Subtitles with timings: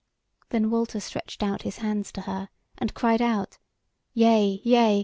[0.49, 3.59] Then Walter stretched out his hands to her, and cried out:
[4.15, 4.99] "Yea, yea!